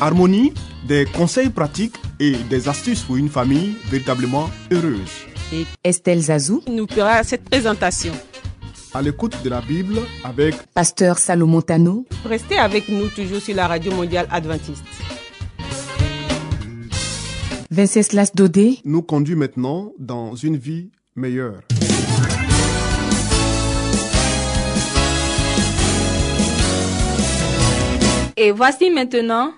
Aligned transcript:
Harmonie, 0.00 0.52
des 0.86 1.04
conseils 1.06 1.50
pratiques 1.50 1.94
et 2.20 2.32
des 2.50 2.68
astuces 2.68 3.02
pour 3.02 3.16
une 3.16 3.28
famille 3.28 3.74
véritablement 3.88 4.50
heureuse. 4.70 5.26
et 5.52 5.64
Estelle 5.84 6.20
Zazou, 6.20 6.62
nous 6.68 6.86
fera 6.86 7.22
cette 7.22 7.44
présentation. 7.44 8.12
À 8.92 9.02
l'écoute 9.02 9.36
de 9.42 9.50
la 9.50 9.60
Bible 9.60 9.98
avec 10.22 10.54
Pasteur 10.72 11.18
Salomon 11.18 11.60
Tano, 11.62 12.06
Restez 12.24 12.58
avec 12.58 12.88
nous 12.88 13.08
toujours 13.08 13.40
sur 13.40 13.54
la 13.54 13.66
radio 13.66 13.92
mondiale 13.92 14.26
adventiste. 14.30 14.84
Venceslas 17.70 18.30
Dodé, 18.34 18.78
nous 18.84 19.02
conduit 19.02 19.34
maintenant 19.34 19.92
dans 19.98 20.34
une 20.36 20.56
vie 20.56 20.90
meilleure. 21.16 21.60
Et 28.36 28.50
voici 28.50 28.90
maintenant 28.90 29.52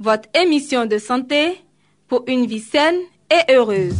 votre 0.00 0.28
émission 0.34 0.86
de 0.86 0.98
santé 0.98 1.60
pour 2.08 2.24
une 2.26 2.46
vie 2.46 2.60
saine 2.60 2.96
et 3.30 3.52
heureuse. 3.52 3.94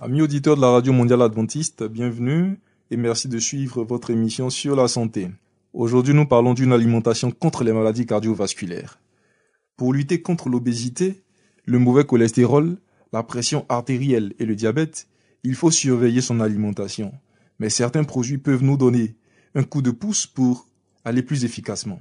Amis 0.00 0.22
auditeurs 0.22 0.56
de 0.56 0.60
la 0.60 0.70
Radio 0.70 0.92
Mondiale 0.92 1.22
Adventiste, 1.22 1.82
bienvenue 1.84 2.60
et 2.90 2.96
merci 2.96 3.28
de 3.28 3.38
suivre 3.38 3.84
votre 3.84 4.10
émission 4.10 4.48
sur 4.48 4.76
la 4.76 4.88
santé. 4.88 5.28
Aujourd'hui, 5.74 6.14
nous 6.14 6.26
parlons 6.26 6.54
d'une 6.54 6.72
alimentation 6.72 7.30
contre 7.30 7.64
les 7.64 7.72
maladies 7.72 8.06
cardiovasculaires. 8.06 9.00
Pour 9.76 9.92
lutter 9.92 10.22
contre 10.22 10.48
l'obésité, 10.48 11.22
le 11.66 11.78
mauvais 11.78 12.04
cholestérol, 12.04 12.78
la 13.12 13.22
pression 13.22 13.66
artérielle 13.68 14.32
et 14.38 14.46
le 14.46 14.56
diabète, 14.56 15.08
il 15.44 15.54
faut 15.54 15.70
surveiller 15.70 16.20
son 16.20 16.40
alimentation. 16.40 17.12
Mais 17.58 17.70
certains 17.70 18.04
produits 18.04 18.38
peuvent 18.38 18.62
nous 18.62 18.76
donner 18.76 19.16
un 19.54 19.62
coup 19.62 19.82
de 19.82 19.90
pouce 19.90 20.26
pour 20.26 20.68
aller 21.04 21.22
plus 21.22 21.44
efficacement. 21.44 22.00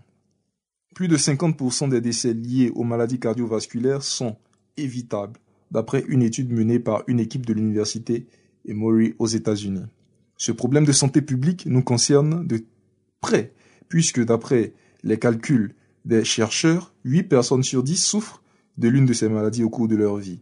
Plus 0.93 1.07
de 1.07 1.17
50% 1.17 1.89
des 1.89 2.02
décès 2.02 2.33
liés 2.33 2.71
aux 2.75 2.83
maladies 2.83 3.19
cardiovasculaires 3.19 4.03
sont 4.03 4.38
évitables 4.77 5.39
d'après 5.71 6.03
une 6.08 6.21
étude 6.21 6.52
menée 6.52 6.80
par 6.80 7.03
une 7.08 7.19
équipe 7.19 7.45
de 7.45 7.53
l'université 7.53 8.27
Emory 8.65 9.15
aux 9.19 9.27
États-Unis. 9.27 9.85
Ce 10.38 10.52
problème 10.52 10.85
de 10.85 10.91
santé 10.91 11.21
publique 11.21 11.65
nous 11.65 11.81
concerne 11.81 12.45
de 12.45 12.63
près, 13.21 13.53
puisque 13.89 14.23
d'après 14.23 14.73
les 15.03 15.17
calculs 15.17 15.73
des 16.05 16.23
chercheurs, 16.23 16.93
8 17.05 17.23
personnes 17.23 17.63
sur 17.63 17.83
10 17.83 17.97
souffrent 17.97 18.41
de 18.77 18.88
l'une 18.88 19.05
de 19.05 19.13
ces 19.13 19.30
maladies 19.30 19.63
au 19.63 19.69
cours 19.69 19.88
de 19.88 19.95
leur 19.95 20.17
vie. 20.17 20.41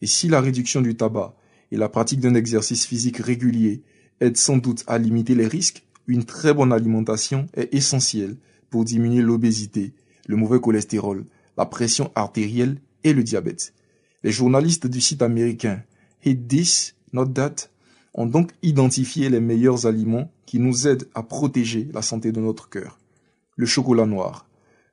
Et 0.00 0.06
si 0.06 0.28
la 0.28 0.40
réduction 0.40 0.80
du 0.80 0.96
tabac 0.96 1.34
et 1.72 1.76
la 1.76 1.88
pratique 1.88 2.20
d'un 2.20 2.34
exercice 2.34 2.86
physique 2.86 3.18
régulier 3.18 3.82
aident 4.20 4.36
sans 4.36 4.56
doute 4.56 4.84
à 4.86 4.98
limiter 4.98 5.34
les 5.34 5.48
risques, 5.48 5.84
une 6.06 6.24
très 6.24 6.54
bonne 6.54 6.72
alimentation 6.72 7.48
est 7.54 7.74
essentielle 7.74 8.36
pour 8.70 8.84
diminuer 8.84 9.22
l'obésité, 9.22 9.92
le 10.26 10.36
mauvais 10.36 10.60
cholestérol, 10.60 11.24
la 11.56 11.66
pression 11.66 12.10
artérielle 12.14 12.80
et 13.04 13.12
le 13.12 13.22
diabète. 13.22 13.72
Les 14.22 14.32
journalistes 14.32 14.86
du 14.86 15.00
site 15.00 15.22
américain 15.22 15.82
Hit 16.24 16.48
This, 16.48 16.94
Not 17.12 17.26
That 17.26 17.70
ont 18.14 18.26
donc 18.26 18.52
identifié 18.62 19.28
les 19.28 19.40
meilleurs 19.40 19.86
aliments 19.86 20.30
qui 20.46 20.58
nous 20.58 20.86
aident 20.86 21.08
à 21.14 21.22
protéger 21.22 21.88
la 21.92 22.02
santé 22.02 22.32
de 22.32 22.40
notre 22.40 22.68
cœur. 22.68 22.98
Le 23.56 23.66
chocolat 23.66 24.06
noir. 24.06 24.48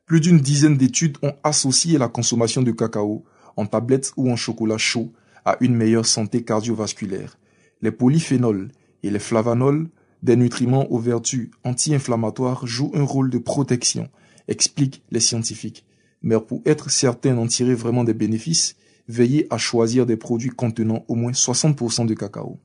Plus 0.05 0.19
d'une 0.19 0.39
dizaine 0.39 0.77
d'études 0.77 1.17
ont 1.21 1.33
associé 1.43 1.97
la 1.97 2.09
consommation 2.09 2.61
de 2.61 2.71
cacao 2.71 3.23
en 3.55 3.65
tablettes 3.65 4.11
ou 4.17 4.29
en 4.31 4.35
chocolat 4.35 4.77
chaud 4.77 5.11
à 5.45 5.57
une 5.61 5.75
meilleure 5.75 6.05
santé 6.05 6.43
cardiovasculaire. 6.43 7.37
Les 7.81 7.91
polyphénols 7.91 8.71
et 9.03 9.09
les 9.09 9.19
flavanols, 9.19 9.89
des 10.21 10.35
nutriments 10.35 10.89
aux 10.91 10.99
vertus 10.99 11.49
anti-inflammatoires, 11.63 12.65
jouent 12.65 12.91
un 12.93 13.03
rôle 13.03 13.29
de 13.29 13.37
protection, 13.37 14.09
expliquent 14.47 15.03
les 15.11 15.19
scientifiques. 15.19 15.85
Mais 16.21 16.39
pour 16.39 16.61
être 16.65 16.89
certain 16.89 17.35
d'en 17.35 17.47
tirer 17.47 17.75
vraiment 17.75 18.05
des 18.05 18.13
bénéfices, 18.13 18.75
veillez 19.09 19.47
à 19.49 19.57
choisir 19.57 20.05
des 20.05 20.15
produits 20.15 20.49
contenant 20.49 21.03
au 21.09 21.15
moins 21.15 21.31
60% 21.31 22.05
de 22.05 22.13
cacao. 22.13 22.59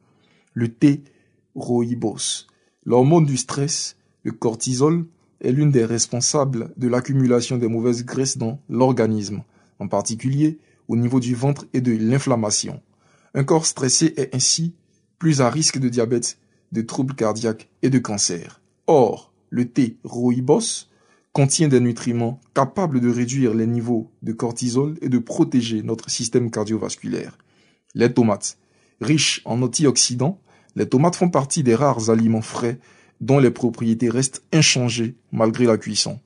Le 0.55 0.69
thé 0.69 1.03
rooibos. 1.57 2.47
L'hormone 2.85 3.27
du 3.27 3.37
stress, 3.37 3.97
le 4.23 4.33
cortisol, 4.33 5.07
est 5.41 5.53
l'une 5.53 5.71
des 5.71 5.85
responsables 5.85 6.73
de 6.77 6.89
l'accumulation 6.89 7.59
des 7.59 7.69
mauvaises 7.69 8.05
graisses 8.05 8.39
dans 8.39 8.61
l'organisme, 8.69 9.43
en 9.79 9.89
particulier 9.89 10.59
au 10.89 10.97
niveau 10.97 11.21
du 11.21 11.35
ventre 11.35 11.67
et 11.73 11.81
de 11.81 11.93
l'inflammation. 11.93 12.81
Un 13.35 13.45
corps 13.45 13.67
stressé 13.67 14.15
est 14.17 14.35
ainsi 14.35 14.75
plus 15.19 15.41
à 15.41 15.51
risque 15.51 15.79
de 15.79 15.89
diabète, 15.89 16.39
de 16.73 16.83
troubles 16.83 17.15
cardiaques 17.15 17.69
et 17.83 17.91
de 17.91 17.99
cancer. 17.99 18.61
Or, 18.87 19.33
le 19.51 19.69
thé 19.69 19.99
rooibos 20.05 20.89
contient 21.33 21.69
des 21.69 21.81
nutriments 21.81 22.41
capables 22.55 23.01
de 23.01 23.11
réduire 23.11 23.55
les 23.55 23.67
niveaux 23.67 24.11
de 24.23 24.33
cortisol 24.33 24.97
et 25.03 25.09
de 25.09 25.19
protéger 25.19 25.83
notre 25.83 26.11
système 26.11 26.51
cardiovasculaire. 26.51 27.39
Les 27.95 28.13
tomates. 28.13 28.59
Riches 29.01 29.43
en 29.45 29.63
antioxydants, 29.63 30.41
les 30.75 30.89
tomates 30.89 31.17
font 31.17 31.31
partie 31.31 31.63
des 31.63 31.75
rares 31.75 32.11
aliments 32.11 32.43
frais 32.43 32.79
dont 33.21 33.39
les 33.39 33.51
propriétés 33.51 34.11
restent 34.11 34.43
inchangées 34.53 35.17
malgré 35.33 35.67
la 35.67 35.77
cuisson. 35.77 36.21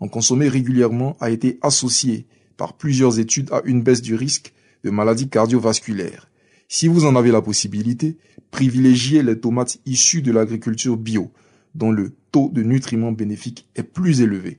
En 0.00 0.08
consommer 0.08 0.48
régulièrement 0.48 1.16
a 1.20 1.30
été 1.30 1.58
associé 1.62 2.26
par 2.56 2.74
plusieurs 2.74 3.18
études 3.18 3.50
à 3.52 3.62
une 3.64 3.82
baisse 3.82 4.02
du 4.02 4.14
risque 4.14 4.52
de 4.84 4.90
maladies 4.90 5.28
cardiovasculaires. 5.28 6.28
Si 6.68 6.88
vous 6.88 7.04
en 7.04 7.16
avez 7.16 7.30
la 7.30 7.42
possibilité, 7.42 8.16
privilégiez 8.50 9.22
les 9.22 9.38
tomates 9.38 9.78
issues 9.86 10.22
de 10.22 10.32
l'agriculture 10.32 10.96
bio, 10.96 11.30
dont 11.74 11.92
le 11.92 12.14
taux 12.32 12.50
de 12.52 12.62
nutriments 12.62 13.12
bénéfiques 13.12 13.68
est 13.76 13.82
plus 13.82 14.20
élevé. 14.20 14.58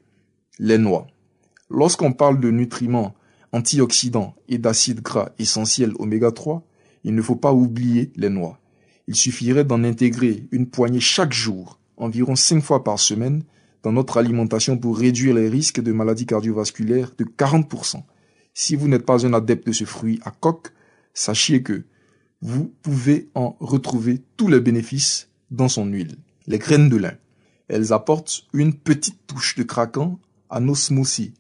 Les 0.60 0.78
noix. 0.78 1.08
Lorsqu'on 1.70 2.14
parle 2.14 2.40
de 2.40 2.50
nutriments 2.50 3.14
antioxydants 3.52 4.36
et 4.48 4.58
d'acides 4.58 5.02
gras 5.02 5.32
essentiels 5.40 5.94
oméga 6.00 6.32
3, 6.32 6.66
il 7.04 7.16
ne 7.16 7.22
faut 7.22 7.36
pas 7.36 7.54
oublier 7.54 8.12
les 8.16 8.30
noix. 8.30 8.60
Il 9.08 9.16
suffirait 9.16 9.64
d'en 9.64 9.84
intégrer 9.84 10.48
une 10.52 10.68
poignée 10.68 11.00
chaque 11.00 11.34
jour, 11.34 11.80
environ 11.98 12.36
5 12.36 12.62
fois 12.62 12.84
par 12.84 13.00
semaine, 13.00 13.44
dans 13.84 13.92
notre 13.92 14.18
alimentation 14.18 14.78
pour 14.78 14.98
réduire 14.98 15.36
les 15.36 15.50
risques 15.50 15.82
de 15.82 15.92
maladies 15.92 16.26
cardiovasculaires 16.26 17.12
de 17.18 17.26
40%. 17.26 18.04
Si 18.54 18.76
vous 18.76 18.88
n'êtes 18.88 19.06
pas 19.06 19.26
un 19.26 19.34
adepte 19.34 19.68
de 19.68 19.72
ce 19.72 19.86
fruit 19.86 20.20
à 20.24 20.32
coque, 20.32 20.70
sachez 21.14 21.62
que 21.64 21.84
vous 22.42 22.74
pouvez 22.82 23.30
en 23.36 23.56
retrouver 23.60 24.22
tous 24.36 24.48
les 24.48 24.60
bénéfices 24.60 25.30
dans 25.52 25.68
son 25.68 25.86
huile. 25.86 26.18
Les 26.48 26.60
graines 26.60 26.90
de 26.90 26.98
lin. 26.98 27.14
Elles 27.68 27.94
apportent 27.94 28.44
une 28.54 28.74
petite 28.74 29.28
touche 29.28 29.56
de 29.56 29.64
craquant 29.64 30.20
à 30.50 30.60
nos 30.60 30.76
smoothies, 30.76 31.34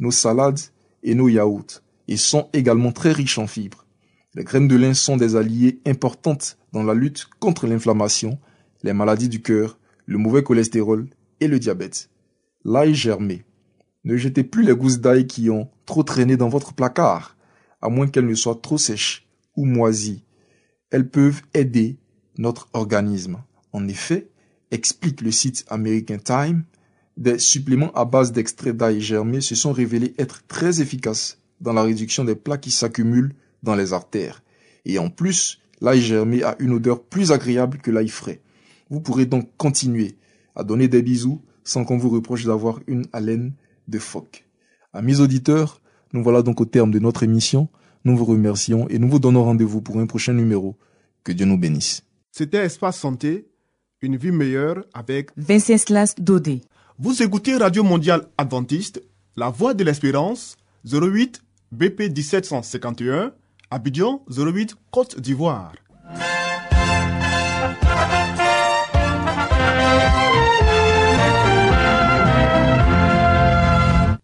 nos 0.00 0.10
salades 0.10 0.60
et 1.02 1.14
nos 1.14 1.28
yaourts 1.28 1.82
et 2.08 2.16
sont 2.16 2.48
également 2.52 2.92
très 2.92 3.12
riches 3.12 3.38
en 3.38 3.46
fibres. 3.46 3.84
Les 4.34 4.44
graines 4.44 4.68
de 4.68 4.76
lin 4.76 4.94
sont 4.94 5.16
des 5.16 5.36
alliés 5.36 5.80
importantes 5.86 6.58
dans 6.72 6.82
la 6.82 6.94
lutte 6.94 7.26
contre 7.38 7.66
l'inflammation, 7.66 8.38
les 8.82 8.92
maladies 8.92 9.28
du 9.28 9.42
cœur, 9.42 9.78
le 10.06 10.18
mauvais 10.18 10.42
cholestérol 10.42 11.08
et 11.40 11.48
le 11.48 11.58
diabète. 11.58 12.10
L'ail 12.64 12.94
germé. 12.94 13.44
Ne 14.04 14.16
jetez 14.16 14.44
plus 14.44 14.64
les 14.64 14.74
gousses 14.74 15.00
d'ail 15.00 15.26
qui 15.26 15.50
ont 15.50 15.68
trop 15.86 16.02
traîné 16.02 16.36
dans 16.36 16.48
votre 16.48 16.72
placard, 16.72 17.36
à 17.82 17.88
moins 17.88 18.08
qu'elles 18.08 18.26
ne 18.26 18.34
soient 18.34 18.60
trop 18.60 18.78
sèches 18.78 19.26
ou 19.56 19.64
moisies. 19.64 20.24
Elles 20.90 21.08
peuvent 21.08 21.42
aider 21.54 21.98
notre 22.38 22.68
organisme. 22.72 23.38
En 23.72 23.86
effet, 23.88 24.28
explique 24.70 25.20
le 25.20 25.30
site 25.30 25.64
American 25.68 26.18
Time, 26.18 26.64
des 27.16 27.38
suppléments 27.38 27.92
à 27.92 28.04
base 28.04 28.32
d'extrait 28.32 28.72
d'ail 28.72 29.00
germé 29.00 29.40
se 29.40 29.56
sont 29.56 29.72
révélés 29.72 30.14
être 30.18 30.46
très 30.46 30.80
efficaces 30.80 31.38
dans 31.60 31.72
la 31.72 31.82
réduction 31.82 32.24
des 32.24 32.36
plaques 32.36 32.60
qui 32.60 32.70
s'accumulent 32.70 33.34
dans 33.64 33.74
les 33.74 33.92
artères. 33.92 34.42
Et 34.84 34.98
en 35.00 35.10
plus, 35.10 35.60
l'ail 35.80 36.00
germé 36.00 36.44
a 36.44 36.54
une 36.60 36.72
odeur 36.72 37.02
plus 37.02 37.32
agréable 37.32 37.78
que 37.78 37.90
l'ail 37.90 38.08
frais. 38.08 38.40
Vous 38.88 39.00
pourrez 39.00 39.26
donc 39.26 39.50
continuer 39.56 40.16
à 40.58 40.64
donner 40.64 40.88
des 40.88 41.02
bisous 41.02 41.40
sans 41.64 41.84
qu'on 41.84 41.96
vous 41.96 42.10
reproche 42.10 42.44
d'avoir 42.44 42.80
une 42.86 43.06
haleine 43.12 43.52
de 43.86 43.98
phoque. 43.98 44.44
Amis 44.92 45.20
auditeurs, 45.20 45.80
nous 46.12 46.22
voilà 46.22 46.42
donc 46.42 46.60
au 46.60 46.64
terme 46.64 46.90
de 46.90 46.98
notre 46.98 47.22
émission. 47.22 47.68
Nous 48.04 48.16
vous 48.16 48.24
remercions 48.24 48.88
et 48.88 48.98
nous 48.98 49.08
vous 49.08 49.18
donnons 49.18 49.44
rendez-vous 49.44 49.80
pour 49.80 49.98
un 49.98 50.06
prochain 50.06 50.32
numéro. 50.32 50.76
Que 51.24 51.32
Dieu 51.32 51.46
nous 51.46 51.58
bénisse. 51.58 52.02
C'était 52.32 52.64
Espace 52.64 52.98
Santé, 52.98 53.48
une 54.00 54.16
vie 54.16 54.30
meilleure 54.30 54.84
avec 54.94 55.30
Venceslas 55.36 56.14
Dodé. 56.18 56.62
Vous 56.98 57.22
écoutez 57.22 57.56
Radio 57.56 57.84
Mondiale 57.84 58.26
Adventiste, 58.38 59.02
La 59.36 59.50
Voix 59.50 59.74
de 59.74 59.84
l'Espérance, 59.84 60.56
08 60.84 61.42
BP 61.72 62.10
1751, 62.14 63.32
Abidjan 63.70 64.24
08 64.30 64.76
Côte 64.90 65.20
d'Ivoire. 65.20 65.72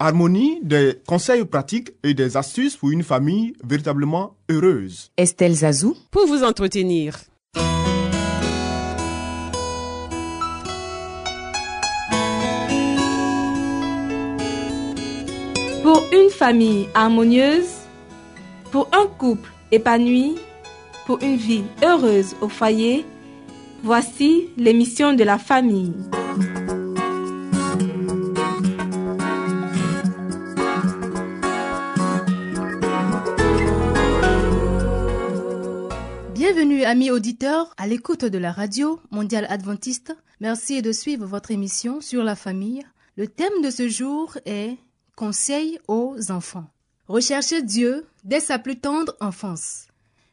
Harmonie, 0.04 0.58
des 0.62 1.00
conseils 1.06 1.46
pratiques 1.46 1.92
et 2.02 2.12
des 2.12 2.36
astuces 2.36 2.76
pour 2.76 2.90
une 2.90 3.02
famille 3.02 3.54
véritablement 3.66 4.36
heureuse. 4.50 5.10
Estelle 5.16 5.54
Zazou. 5.54 5.96
Pour 6.10 6.26
vous 6.26 6.44
entretenir. 6.44 7.16
Pour 15.82 16.04
une 16.12 16.28
famille 16.28 16.86
harmonieuse, 16.92 17.72
pour 18.72 18.90
un 18.92 19.06
couple 19.06 19.48
épanoui, 19.72 20.34
pour 21.06 21.22
une 21.22 21.36
vie 21.36 21.64
heureuse 21.82 22.36
au 22.42 22.50
foyer, 22.50 23.06
voici 23.82 24.50
l'émission 24.58 25.14
de 25.14 25.24
la 25.24 25.38
famille. 25.38 25.94
Bienvenue 36.64 36.84
amis 36.84 37.11
auditeurs 37.11 37.75
à 37.76 37.87
l'écoute 37.87 38.25
de 38.25 38.38
la 38.38 38.50
radio 38.50 38.99
mondiale 39.11 39.46
adventiste. 39.50 40.16
Merci 40.40 40.81
de 40.81 40.93
suivre 40.93 41.26
votre 41.26 41.50
émission 41.50 42.00
sur 42.00 42.25
la 42.25 42.34
famille. 42.34 42.82
Le 43.19 43.28
thème 43.28 43.61
de 43.62 43.69
ce 43.69 43.87
jour 43.87 44.38
est 44.46 44.78
Conseil 45.14 45.78
aux 45.88 46.16
enfants. 46.31 46.64
Recherchez 47.06 47.61
Dieu 47.61 48.06
dès 48.25 48.40
sa 48.40 48.58
plus 48.58 48.78
tendre 48.81 49.14
enfance. 49.20 49.88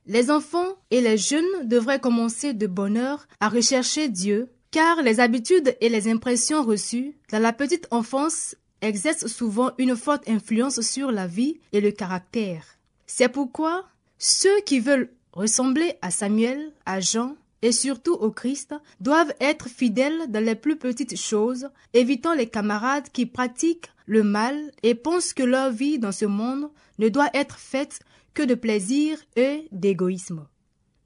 Les 0.07 0.31
enfants 0.31 0.77
et 0.89 1.01
les 1.01 1.17
jeunes 1.17 1.67
devraient 1.67 1.99
commencer 1.99 2.53
de 2.53 2.65
bonne 2.65 2.95
heure 2.95 3.27
à 3.41 3.49
rechercher 3.49 4.07
Dieu, 4.07 4.47
car 4.71 5.01
les 5.01 5.19
habitudes 5.19 5.75
et 5.81 5.89
les 5.89 6.09
impressions 6.09 6.63
reçues 6.63 7.17
dans 7.29 7.39
la 7.39 7.51
petite 7.51 7.89
enfance 7.91 8.55
exercent 8.81 9.27
souvent 9.27 9.71
une 9.77 9.97
forte 9.97 10.29
influence 10.29 10.79
sur 10.79 11.11
la 11.11 11.27
vie 11.27 11.59
et 11.73 11.81
le 11.81 11.91
caractère. 11.91 12.63
C'est 13.05 13.27
pourquoi 13.27 13.83
ceux 14.17 14.61
qui 14.61 14.79
veulent 14.79 15.11
ressembler 15.33 15.93
à 16.01 16.11
Samuel, 16.11 16.71
à 16.85 16.99
Jean 16.99 17.35
et 17.61 17.71
surtout 17.71 18.13
au 18.13 18.31
Christ 18.31 18.73
doivent 18.99 19.33
être 19.39 19.69
fidèles 19.69 20.29
dans 20.29 20.43
les 20.43 20.55
plus 20.55 20.77
petites 20.77 21.17
choses, 21.17 21.69
évitant 21.93 22.33
les 22.33 22.49
camarades 22.49 23.09
qui 23.11 23.25
pratiquent 23.25 23.91
le 24.05 24.23
mal 24.23 24.71
et 24.83 24.95
pensent 24.95 25.33
que 25.33 25.43
leur 25.43 25.71
vie 25.71 25.99
dans 25.99 26.11
ce 26.11 26.25
monde 26.25 26.69
ne 26.99 27.09
doit 27.09 27.29
être 27.33 27.59
faite 27.59 27.99
que 28.33 28.43
de 28.43 28.55
plaisir 28.55 29.17
et 29.35 29.67
d'égoïsme. 29.71 30.47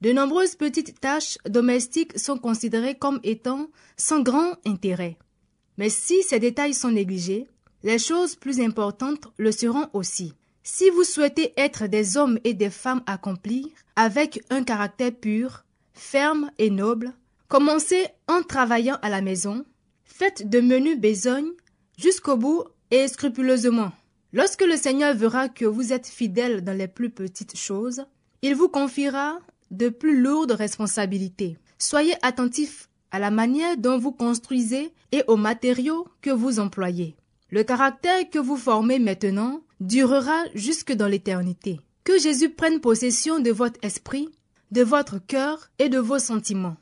De 0.00 0.12
nombreuses 0.12 0.56
petites 0.56 1.00
tâches 1.00 1.38
domestiques 1.48 2.18
sont 2.18 2.38
considérées 2.38 2.94
comme 2.94 3.20
étant 3.22 3.68
sans 3.96 4.20
grand 4.22 4.54
intérêt. 4.66 5.16
Mais 5.78 5.88
si 5.88 6.22
ces 6.22 6.38
détails 6.38 6.74
sont 6.74 6.90
négligés, 6.90 7.46
les 7.82 7.98
choses 7.98 8.34
plus 8.34 8.60
importantes 8.60 9.28
le 9.36 9.52
seront 9.52 9.88
aussi. 9.92 10.32
Si 10.68 10.90
vous 10.90 11.04
souhaitez 11.04 11.52
être 11.56 11.86
des 11.86 12.16
hommes 12.16 12.40
et 12.42 12.52
des 12.52 12.70
femmes 12.70 13.04
accomplis, 13.06 13.72
avec 13.94 14.42
un 14.50 14.64
caractère 14.64 15.14
pur, 15.14 15.64
ferme 15.94 16.50
et 16.58 16.70
noble, 16.70 17.12
commencez 17.46 18.08
en 18.26 18.42
travaillant 18.42 18.98
à 19.00 19.08
la 19.08 19.20
maison, 19.20 19.64
faites 20.02 20.50
de 20.50 20.58
menus 20.58 20.98
besognes 20.98 21.52
jusqu'au 21.96 22.36
bout 22.36 22.64
et 22.90 23.06
scrupuleusement. 23.06 23.92
Lorsque 24.32 24.66
le 24.66 24.76
Seigneur 24.76 25.14
verra 25.14 25.48
que 25.48 25.64
vous 25.64 25.92
êtes 25.92 26.08
fidèles 26.08 26.64
dans 26.64 26.76
les 26.76 26.88
plus 26.88 27.10
petites 27.10 27.56
choses, 27.56 28.04
il 28.42 28.56
vous 28.56 28.68
confiera 28.68 29.38
de 29.70 29.88
plus 29.88 30.20
lourdes 30.20 30.50
responsabilités. 30.50 31.58
Soyez 31.78 32.14
attentifs 32.22 32.88
à 33.12 33.20
la 33.20 33.30
manière 33.30 33.76
dont 33.76 33.98
vous 33.98 34.10
construisez 34.10 34.92
et 35.12 35.22
aux 35.28 35.36
matériaux 35.36 36.08
que 36.22 36.30
vous 36.30 36.58
employez. 36.58 37.14
Le 37.50 37.62
caractère 37.62 38.28
que 38.28 38.40
vous 38.40 38.56
formez 38.56 38.98
maintenant 38.98 39.60
durera 39.80 40.42
jusque 40.54 40.92
dans 40.92 41.06
l'éternité. 41.06 41.80
Que 42.04 42.18
Jésus 42.18 42.50
prenne 42.50 42.80
possession 42.80 43.40
de 43.40 43.50
votre 43.50 43.78
esprit, 43.82 44.28
de 44.70 44.82
votre 44.82 45.18
cœur 45.18 45.70
et 45.78 45.88
de 45.88 45.98
vos 45.98 46.18
sentiments. 46.18 46.76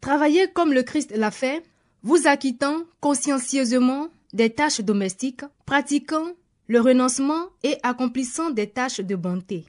Travaillez 0.00 0.50
comme 0.52 0.72
le 0.72 0.82
Christ 0.82 1.12
l'a 1.16 1.30
fait, 1.30 1.62
vous 2.02 2.26
acquittant 2.26 2.84
consciencieusement 3.00 4.08
des 4.32 4.50
tâches 4.50 4.80
domestiques, 4.80 5.44
pratiquant 5.66 6.32
le 6.68 6.80
renoncement 6.80 7.46
et 7.62 7.76
accomplissant 7.82 8.50
des 8.50 8.68
tâches 8.68 9.00
de 9.00 9.16
bonté. 9.16 9.64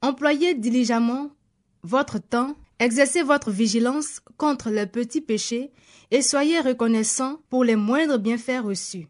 Employez 0.00 0.54
diligemment 0.54 1.30
votre 1.82 2.18
temps, 2.18 2.56
exercez 2.78 3.22
votre 3.22 3.50
vigilance 3.50 4.20
contre 4.36 4.70
les 4.70 4.86
petits 4.86 5.20
péchés 5.20 5.70
et 6.10 6.22
soyez 6.22 6.60
reconnaissant 6.60 7.40
pour 7.50 7.64
les 7.64 7.76
moindres 7.76 8.18
bienfaits 8.18 8.60
reçus. 8.62 9.08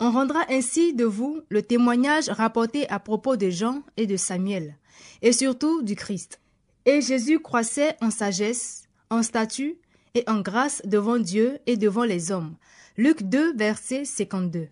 On 0.00 0.12
rendra 0.12 0.44
ainsi 0.48 0.94
de 0.94 1.04
vous 1.04 1.40
le 1.48 1.62
témoignage 1.62 2.28
rapporté 2.28 2.88
à 2.88 3.00
propos 3.00 3.36
de 3.36 3.50
Jean 3.50 3.82
et 3.96 4.06
de 4.06 4.16
Samuel, 4.16 4.76
et 5.22 5.32
surtout 5.32 5.82
du 5.82 5.96
Christ. 5.96 6.40
Et 6.86 7.00
Jésus 7.00 7.40
croissait 7.40 7.96
en 8.00 8.10
sagesse, 8.10 8.84
en 9.10 9.24
statut 9.24 9.76
et 10.14 10.22
en 10.28 10.40
grâce 10.40 10.82
devant 10.84 11.18
Dieu 11.18 11.58
et 11.66 11.76
devant 11.76 12.04
les 12.04 12.30
hommes. 12.30 12.54
Luc 12.96 13.24
2, 13.24 13.56
verset 13.56 14.04
52. 14.04 14.68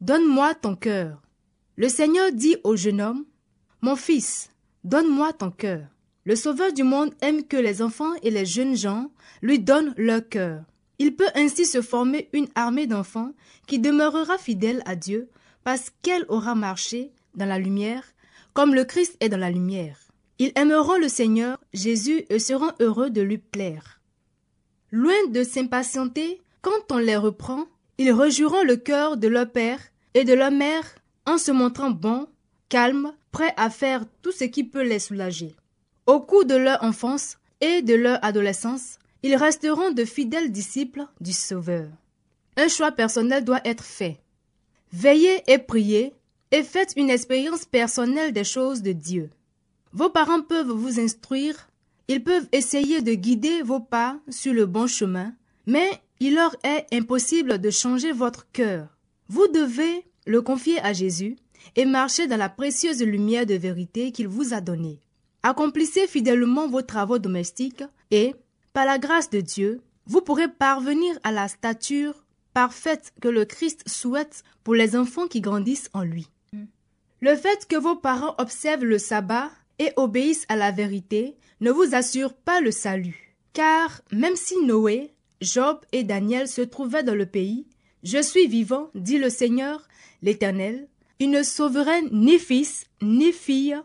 Donne-moi 0.00 0.54
ton 0.54 0.76
cœur. 0.76 1.20
Le 1.76 1.88
Seigneur 1.88 2.32
dit 2.32 2.56
au 2.64 2.74
jeune 2.74 3.02
homme, 3.02 3.24
Mon 3.82 3.96
fils, 3.96 4.50
donne-moi 4.82 5.34
ton 5.34 5.50
cœur. 5.50 5.86
Le 6.24 6.36
Sauveur 6.36 6.72
du 6.72 6.84
monde 6.84 7.14
aime 7.20 7.44
que 7.44 7.56
les 7.56 7.82
enfants 7.82 8.14
et 8.22 8.30
les 8.30 8.46
jeunes 8.46 8.76
gens 8.76 9.10
lui 9.42 9.58
donnent 9.58 9.94
leur 9.96 10.26
cœur. 10.28 10.62
Il 10.98 11.14
peut 11.14 11.30
ainsi 11.34 11.64
se 11.64 11.80
former 11.80 12.28
une 12.32 12.48
armée 12.54 12.86
d'enfants 12.86 13.32
qui 13.66 13.78
demeurera 13.78 14.38
fidèle 14.38 14.82
à 14.84 14.96
Dieu 14.96 15.28
parce 15.64 15.90
qu'elle 16.02 16.24
aura 16.28 16.54
marché 16.54 17.12
dans 17.34 17.46
la 17.46 17.58
lumière 17.58 18.04
comme 18.52 18.74
le 18.74 18.84
Christ 18.84 19.16
est 19.20 19.28
dans 19.28 19.38
la 19.38 19.50
lumière. 19.50 19.98
Ils 20.40 20.52
aimeront 20.56 20.98
le 20.98 21.08
Seigneur 21.08 21.58
Jésus 21.72 22.24
et 22.28 22.38
seront 22.38 22.72
heureux 22.80 23.10
de 23.10 23.20
lui 23.20 23.38
plaire. 23.38 24.00
Loin 24.90 25.28
de 25.28 25.44
s'impatienter 25.44 26.40
quand 26.62 26.90
on 26.90 26.98
les 26.98 27.16
reprend, 27.16 27.66
ils 27.98 28.12
rejoueront 28.12 28.62
le 28.62 28.76
cœur 28.76 29.16
de 29.16 29.28
leur 29.28 29.50
père 29.50 29.80
et 30.14 30.24
de 30.24 30.32
leur 30.32 30.50
mère 30.50 30.84
en 31.26 31.38
se 31.38 31.52
montrant 31.52 31.90
bons, 31.90 32.26
calmes, 32.68 33.12
prêts 33.30 33.54
à 33.56 33.70
faire 33.70 34.04
tout 34.22 34.32
ce 34.32 34.44
qui 34.44 34.64
peut 34.64 34.82
les 34.82 34.98
soulager. 34.98 35.54
Au 36.06 36.20
cours 36.20 36.44
de 36.44 36.56
leur 36.56 36.82
enfance 36.82 37.36
et 37.60 37.82
de 37.82 37.94
leur 37.94 38.18
adolescence, 38.24 38.97
ils 39.22 39.36
resteront 39.36 39.90
de 39.90 40.04
fidèles 40.04 40.52
disciples 40.52 41.06
du 41.20 41.32
Sauveur. 41.32 41.88
Un 42.56 42.68
choix 42.68 42.92
personnel 42.92 43.44
doit 43.44 43.60
être 43.64 43.84
fait. 43.84 44.20
Veillez 44.92 45.42
et 45.46 45.58
priez 45.58 46.14
et 46.50 46.62
faites 46.62 46.94
une 46.96 47.10
expérience 47.10 47.64
personnelle 47.64 48.32
des 48.32 48.44
choses 48.44 48.82
de 48.82 48.92
Dieu. 48.92 49.30
Vos 49.92 50.10
parents 50.10 50.42
peuvent 50.42 50.70
vous 50.70 51.00
instruire, 51.00 51.68
ils 52.08 52.22
peuvent 52.22 52.48
essayer 52.52 53.02
de 53.02 53.14
guider 53.14 53.62
vos 53.62 53.80
pas 53.80 54.18
sur 54.28 54.54
le 54.54 54.66
bon 54.66 54.86
chemin, 54.86 55.34
mais 55.66 55.90
il 56.20 56.34
leur 56.34 56.56
est 56.64 56.86
impossible 56.92 57.58
de 57.58 57.70
changer 57.70 58.12
votre 58.12 58.50
cœur. 58.52 58.88
Vous 59.28 59.46
devez 59.48 60.04
le 60.26 60.42
confier 60.42 60.80
à 60.80 60.92
Jésus 60.92 61.36
et 61.76 61.84
marcher 61.84 62.26
dans 62.26 62.36
la 62.36 62.48
précieuse 62.48 63.02
lumière 63.02 63.46
de 63.46 63.54
vérité 63.54 64.10
qu'il 64.10 64.28
vous 64.28 64.54
a 64.54 64.60
donnée. 64.60 65.00
Accomplissez 65.42 66.06
fidèlement 66.06 66.66
vos 66.66 66.82
travaux 66.82 67.18
domestiques 67.18 67.84
et, 68.10 68.34
par 68.72 68.84
la 68.84 68.98
grâce 68.98 69.30
de 69.30 69.40
Dieu, 69.40 69.80
vous 70.06 70.20
pourrez 70.20 70.48
parvenir 70.48 71.18
à 71.22 71.32
la 71.32 71.48
stature 71.48 72.24
parfaite 72.54 73.12
que 73.20 73.28
le 73.28 73.44
Christ 73.44 73.88
souhaite 73.88 74.42
pour 74.64 74.74
les 74.74 74.96
enfants 74.96 75.28
qui 75.28 75.40
grandissent 75.40 75.90
en 75.92 76.02
lui. 76.02 76.28
Le 77.20 77.36
fait 77.36 77.66
que 77.66 77.76
vos 77.76 77.96
parents 77.96 78.34
observent 78.38 78.84
le 78.84 78.98
sabbat 78.98 79.50
et 79.78 79.92
obéissent 79.96 80.46
à 80.48 80.56
la 80.56 80.70
vérité 80.70 81.36
ne 81.60 81.70
vous 81.70 81.94
assure 81.94 82.34
pas 82.34 82.60
le 82.60 82.70
salut. 82.70 83.36
Car 83.52 84.02
même 84.12 84.36
si 84.36 84.56
Noé, 84.64 85.12
Job 85.40 85.80
et 85.92 86.04
Daniel 86.04 86.48
se 86.48 86.62
trouvaient 86.62 87.02
dans 87.02 87.14
le 87.14 87.26
pays, 87.26 87.66
je 88.02 88.22
suis 88.22 88.46
vivant, 88.46 88.90
dit 88.94 89.18
le 89.18 89.30
Seigneur, 89.30 89.88
l'Éternel, 90.22 90.88
il 91.18 91.30
ne 91.30 91.42
sauverait 91.42 92.02
ni 92.12 92.38
fils 92.38 92.86
ni 93.02 93.32
fille, 93.32 93.76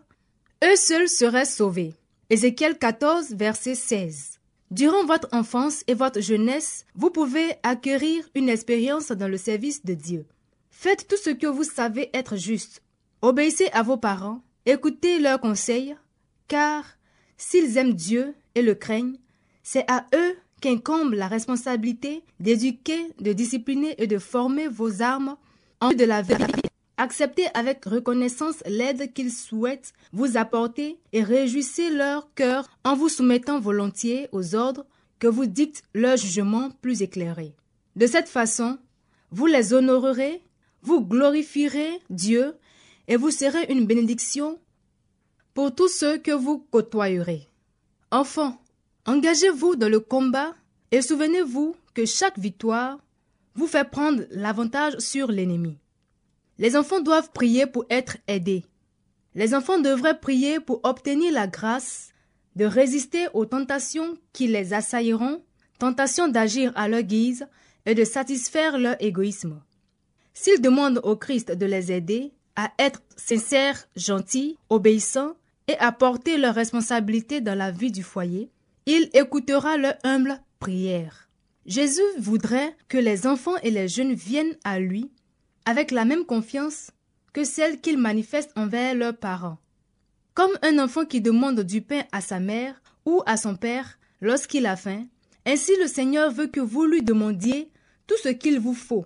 eux 0.63 0.75
seuls 0.75 1.09
seraient 1.09 1.45
sauvés. 1.45 1.93
Ézéchiel 2.29 2.77
14, 2.77 3.33
verset 3.33 3.75
16. 3.75 4.32
Durant 4.73 5.05
votre 5.05 5.27
enfance 5.33 5.83
et 5.85 5.93
votre 5.93 6.19
jeunesse, 6.19 6.87
vous 6.95 7.11
pouvez 7.11 7.53
acquérir 7.61 8.27
une 8.33 8.49
expérience 8.49 9.09
dans 9.11 9.27
le 9.27 9.37
service 9.37 9.85
de 9.85 9.93
Dieu. 9.93 10.25
Faites 10.71 11.07
tout 11.07 11.15
ce 11.15 11.29
que 11.29 11.45
vous 11.45 11.63
savez 11.63 12.09
être 12.15 12.37
juste. 12.37 12.81
Obéissez 13.21 13.69
à 13.73 13.83
vos 13.83 13.97
parents, 13.97 14.41
écoutez 14.65 15.19
leurs 15.19 15.39
conseils, 15.39 15.95
car 16.47 16.85
s'ils 17.37 17.77
aiment 17.77 17.93
Dieu 17.93 18.33
et 18.55 18.63
le 18.63 18.73
craignent, 18.73 19.19
c'est 19.61 19.85
à 19.87 20.07
eux 20.15 20.35
qu'incombe 20.59 21.13
la 21.13 21.27
responsabilité 21.27 22.23
d'éduquer, 22.39 23.13
de 23.19 23.31
discipliner 23.31 23.93
et 23.99 24.07
de 24.07 24.17
former 24.17 24.67
vos 24.67 25.03
armes 25.03 25.37
en 25.81 25.89
vue 25.89 25.97
de 25.97 26.05
la 26.05 26.23
vérité. 26.23 26.62
Acceptez 26.97 27.47
avec 27.55 27.85
reconnaissance 27.85 28.63
l'aide 28.67 29.13
qu'ils 29.13 29.31
souhaitent 29.31 29.93
vous 30.11 30.37
apporter 30.37 30.99
et 31.11 31.23
réjouissez 31.23 31.89
leur 31.89 32.31
cœur 32.35 32.69
en 32.83 32.95
vous 32.95 33.09
soumettant 33.09 33.59
volontiers 33.59 34.29
aux 34.31 34.53
ordres 34.53 34.85
que 35.17 35.27
vous 35.27 35.47
dictent 35.47 35.83
leur 35.93 36.17
jugement 36.17 36.69
plus 36.81 37.01
éclairé. 37.01 37.55
De 37.95 38.05
cette 38.05 38.29
façon, 38.29 38.77
vous 39.31 39.47
les 39.47 39.73
honorerez, 39.73 40.43
vous 40.83 41.01
glorifierez 41.01 41.99
Dieu 42.09 42.55
et 43.07 43.15
vous 43.15 43.31
serez 43.31 43.65
une 43.69 43.87
bénédiction 43.87 44.59
pour 45.53 45.73
tous 45.73 45.87
ceux 45.87 46.17
que 46.17 46.31
vous 46.31 46.59
côtoyerez. 46.71 47.47
Enfants, 48.11 48.61
engagez-vous 49.05 49.75
dans 49.75 49.89
le 49.89 49.99
combat 49.99 50.53
et 50.91 51.01
souvenez-vous 51.01 51.75
que 51.95 52.05
chaque 52.05 52.37
victoire 52.37 52.99
vous 53.55 53.67
fait 53.67 53.89
prendre 53.89 54.23
l'avantage 54.29 54.97
sur 54.99 55.31
l'ennemi. 55.31 55.77
Les 56.59 56.75
enfants 56.75 57.01
doivent 57.01 57.31
prier 57.31 57.65
pour 57.65 57.85
être 57.89 58.17
aidés. 58.27 58.63
Les 59.35 59.55
enfants 59.55 59.79
devraient 59.79 60.19
prier 60.19 60.59
pour 60.59 60.79
obtenir 60.83 61.31
la 61.33 61.47
grâce 61.47 62.09
de 62.55 62.65
résister 62.65 63.27
aux 63.33 63.45
tentations 63.45 64.15
qui 64.31 64.47
les 64.47 64.73
assailleront, 64.73 65.41
tentations 65.79 66.27
d'agir 66.27 66.71
à 66.75 66.87
leur 66.87 67.01
guise 67.01 67.47
et 67.85 67.95
de 67.95 68.03
satisfaire 68.03 68.77
leur 68.77 68.95
égoïsme. 69.01 69.59
S'ils 70.33 70.61
demandent 70.61 71.01
au 71.03 71.15
Christ 71.15 71.51
de 71.51 71.65
les 71.65 71.91
aider 71.91 72.31
à 72.55 72.71
être 72.77 73.01
sincères, 73.17 73.87
gentils, 73.95 74.57
obéissants 74.69 75.35
et 75.67 75.77
à 75.79 75.91
porter 75.91 76.37
leurs 76.37 76.55
responsabilités 76.55 77.41
dans 77.41 77.57
la 77.57 77.71
vie 77.71 77.91
du 77.91 78.03
foyer, 78.03 78.49
il 78.85 79.09
écoutera 79.13 79.77
leur 79.77 79.95
humble 80.03 80.39
prière. 80.59 81.29
Jésus 81.65 82.01
voudrait 82.19 82.75
que 82.89 82.97
les 82.97 83.25
enfants 83.25 83.55
et 83.63 83.71
les 83.71 83.87
jeunes 83.87 84.13
viennent 84.13 84.57
à 84.63 84.79
lui 84.79 85.09
avec 85.65 85.91
la 85.91 86.05
même 86.05 86.25
confiance 86.25 86.91
que 87.33 87.43
celle 87.43 87.81
qu'ils 87.81 87.97
manifestent 87.97 88.53
envers 88.55 88.95
leurs 88.95 89.17
parents. 89.17 89.57
Comme 90.33 90.51
un 90.61 90.79
enfant 90.79 91.05
qui 91.05 91.21
demande 91.21 91.61
du 91.61 91.81
pain 91.81 92.03
à 92.11 92.21
sa 92.21 92.39
mère 92.39 92.81
ou 93.05 93.21
à 93.25 93.37
son 93.37 93.55
père 93.55 93.99
lorsqu'il 94.21 94.65
a 94.65 94.75
faim, 94.75 95.05
ainsi 95.45 95.71
le 95.79 95.87
Seigneur 95.87 96.31
veut 96.31 96.47
que 96.47 96.59
vous 96.59 96.85
lui 96.85 97.01
demandiez 97.01 97.69
tout 98.07 98.17
ce 98.21 98.29
qu'il 98.29 98.59
vous 98.59 98.73
faut. 98.73 99.05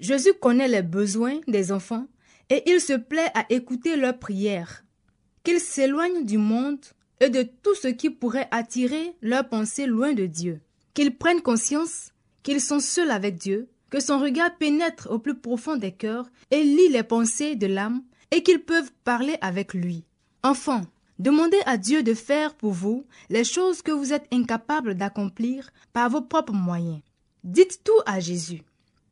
Jésus 0.00 0.34
connaît 0.40 0.68
les 0.68 0.82
besoins 0.82 1.40
des 1.48 1.72
enfants 1.72 2.06
et 2.50 2.62
il 2.70 2.80
se 2.80 2.92
plaît 2.92 3.30
à 3.34 3.44
écouter 3.50 3.96
leurs 3.96 4.18
prières. 4.18 4.84
Qu'ils 5.42 5.60
s'éloignent 5.60 6.24
du 6.24 6.38
monde 6.38 6.84
et 7.20 7.30
de 7.30 7.42
tout 7.42 7.74
ce 7.74 7.88
qui 7.88 8.10
pourrait 8.10 8.48
attirer 8.50 9.14
leurs 9.22 9.48
pensées 9.48 9.86
loin 9.86 10.12
de 10.12 10.26
Dieu. 10.26 10.60
Qu'ils 10.94 11.16
prennent 11.16 11.42
conscience 11.42 12.12
qu'ils 12.42 12.60
sont 12.60 12.80
seuls 12.80 13.10
avec 13.10 13.36
Dieu, 13.36 13.68
son 14.00 14.18
regard 14.18 14.56
pénètre 14.56 15.08
au 15.10 15.18
plus 15.18 15.34
profond 15.34 15.76
des 15.76 15.92
cœurs 15.92 16.28
et 16.50 16.62
lit 16.62 16.88
les 16.88 17.02
pensées 17.02 17.56
de 17.56 17.66
l'âme 17.66 18.02
et 18.30 18.42
qu'ils 18.42 18.62
peuvent 18.62 18.92
parler 19.04 19.36
avec 19.40 19.74
lui. 19.74 20.04
Enfants, 20.42 20.82
demandez 21.18 21.60
à 21.66 21.76
Dieu 21.76 22.02
de 22.02 22.14
faire 22.14 22.54
pour 22.54 22.72
vous 22.72 23.04
les 23.30 23.44
choses 23.44 23.82
que 23.82 23.92
vous 23.92 24.12
êtes 24.12 24.26
incapables 24.32 24.94
d'accomplir 24.94 25.70
par 25.92 26.10
vos 26.10 26.22
propres 26.22 26.52
moyens. 26.52 27.00
Dites 27.44 27.80
tout 27.84 28.02
à 28.06 28.20
Jésus. 28.20 28.62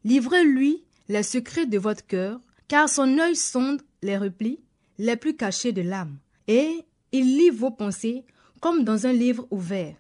Livrez-lui 0.05 0.85
les 1.09 1.23
secrets 1.23 1.67
de 1.67 1.79
votre 1.79 2.07
cœur, 2.07 2.41
car 2.69 2.89
son 2.89 3.19
œil 3.19 3.37
sonde 3.37 3.83
les 4.03 4.19
replis 4.19 4.61
les 4.99 5.17
plus 5.17 5.37
cachés 5.37 5.73
de 5.73 5.83
l'âme, 5.83 6.19
et 6.47 6.85
il 7.13 7.37
lit 7.37 7.51
vos 7.51 7.71
pensées 7.71 8.25
comme 8.61 8.85
dans 8.85 9.07
un 9.07 9.13
livre 9.13 9.47
ouvert. 9.51 9.97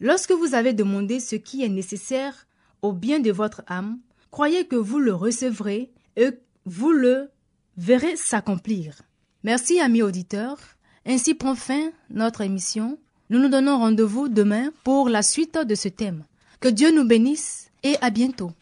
Lorsque 0.00 0.32
vous 0.32 0.54
avez 0.54 0.72
demandé 0.72 1.20
ce 1.20 1.36
qui 1.36 1.62
est 1.62 1.68
nécessaire 1.68 2.46
au 2.82 2.92
bien 2.92 3.20
de 3.20 3.30
votre 3.30 3.62
âme, 3.66 3.98
croyez 4.30 4.66
que 4.66 4.76
vous 4.76 4.98
le 4.98 5.14
recevrez 5.14 5.92
et 6.16 6.30
vous 6.64 6.92
le 6.92 7.30
verrez 7.76 8.16
s'accomplir. 8.16 9.02
Merci 9.42 9.80
amis 9.80 10.02
auditeurs. 10.02 10.58
Ainsi 11.06 11.34
prend 11.34 11.54
fin 11.54 11.90
notre 12.10 12.42
émission. 12.42 12.98
Nous 13.30 13.38
nous 13.38 13.48
donnons 13.48 13.78
rendez-vous 13.78 14.28
demain 14.28 14.70
pour 14.84 15.08
la 15.08 15.22
suite 15.22 15.58
de 15.58 15.74
ce 15.74 15.88
thème. 15.88 16.24
Que 16.60 16.68
Dieu 16.68 16.92
nous 16.94 17.06
bénisse 17.06 17.70
et 17.82 17.96
à 18.00 18.10
bientôt. 18.10 18.52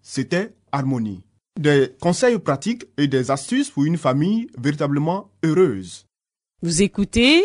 C'était 0.00 0.54
Harmonie. 0.70 1.24
Des 1.58 1.92
conseils 2.00 2.38
pratiques 2.38 2.84
et 2.96 3.08
des 3.08 3.30
astuces 3.30 3.70
pour 3.70 3.84
une 3.84 3.96
famille 3.96 4.48
véritablement 4.58 5.30
heureuse. 5.44 6.06
Vous 6.62 6.82
écoutez 6.82 7.44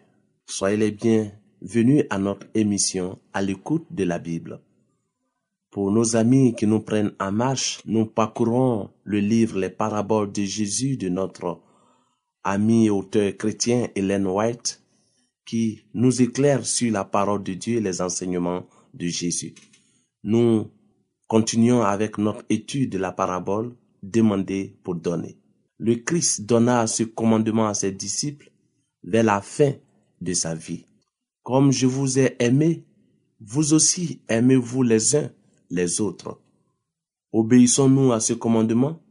Soyez 0.51 0.75
les 0.75 0.91
bienvenus 0.91 2.03
à 2.09 2.17
notre 2.19 2.45
émission 2.55 3.17
à 3.31 3.41
l'écoute 3.41 3.85
de 3.89 4.03
la 4.03 4.19
Bible. 4.19 4.59
Pour 5.69 5.91
nos 5.91 6.17
amis 6.17 6.53
qui 6.55 6.67
nous 6.67 6.81
prennent 6.81 7.13
en 7.21 7.31
marche, 7.31 7.79
nous 7.85 8.05
parcourons 8.05 8.89
le 9.05 9.19
livre 9.19 9.57
Les 9.57 9.69
paraboles 9.69 10.33
de 10.33 10.43
Jésus 10.43 10.97
de 10.97 11.07
notre 11.07 11.61
ami 12.43 12.89
auteur 12.89 13.31
chrétien 13.37 13.87
Hélène 13.95 14.27
White 14.27 14.83
qui 15.45 15.85
nous 15.93 16.21
éclaire 16.21 16.65
sur 16.65 16.91
la 16.91 17.05
parole 17.05 17.43
de 17.43 17.53
Dieu 17.53 17.77
et 17.77 17.81
les 17.81 18.01
enseignements 18.01 18.67
de 18.93 19.07
Jésus. 19.07 19.55
Nous 20.25 20.69
continuons 21.29 21.81
avec 21.81 22.17
notre 22.17 22.43
étude 22.49 22.91
de 22.91 22.97
la 22.97 23.13
parabole 23.13 23.73
Demander 24.03 24.77
pour 24.83 24.95
donner. 24.95 25.37
Le 25.77 25.95
Christ 25.95 26.45
donna 26.45 26.87
ce 26.87 27.03
commandement 27.03 27.69
à 27.69 27.73
ses 27.73 27.93
disciples 27.93 28.51
vers 29.01 29.23
la 29.23 29.39
fin 29.39 29.71
de 30.21 30.33
sa 30.33 30.55
vie. 30.55 30.85
Comme 31.43 31.71
je 31.71 31.87
vous 31.87 32.19
ai 32.19 32.35
aimé, 32.39 32.85
vous 33.39 33.73
aussi 33.73 34.21
aimez-vous 34.29 34.83
les 34.83 35.15
uns 35.15 35.31
les 35.69 36.01
autres. 36.01 36.39
Obéissons-nous 37.31 38.11
à 38.11 38.19
ce 38.19 38.33
commandement? 38.33 39.01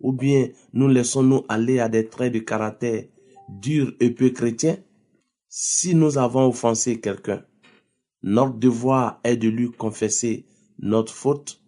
Ou 0.00 0.12
bien 0.12 0.48
nous 0.72 0.88
laissons-nous 0.88 1.44
aller 1.48 1.80
à 1.80 1.88
des 1.88 2.08
traits 2.08 2.32
de 2.32 2.38
caractère 2.38 3.04
durs 3.48 3.92
et 4.00 4.10
peu 4.10 4.30
chrétiens? 4.30 4.78
Si 5.48 5.94
nous 5.94 6.18
avons 6.18 6.48
offensé 6.48 7.00
quelqu'un, 7.00 7.44
notre 8.22 8.54
devoir 8.54 9.20
est 9.22 9.36
de 9.36 9.48
lui 9.48 9.70
confesser 9.70 10.46
notre 10.78 11.12
faute 11.12 11.60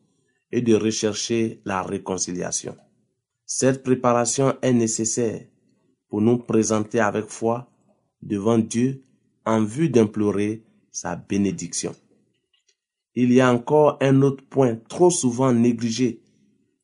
et 0.50 0.62
de 0.62 0.74
rechercher 0.74 1.60
la 1.64 1.82
réconciliation. 1.82 2.76
Cette 3.44 3.82
préparation 3.82 4.54
est 4.62 4.72
nécessaire 4.72 5.46
pour 6.08 6.20
nous 6.20 6.38
présenter 6.38 7.00
avec 7.00 7.26
foi 7.26 7.70
devant 8.26 8.58
Dieu 8.58 9.02
en 9.44 9.62
vue 9.62 9.88
d'implorer 9.88 10.62
sa 10.90 11.16
bénédiction. 11.16 11.94
Il 13.14 13.32
y 13.32 13.40
a 13.40 13.52
encore 13.52 13.96
un 14.00 14.22
autre 14.22 14.44
point 14.44 14.76
trop 14.88 15.10
souvent 15.10 15.52
négligé 15.52 16.20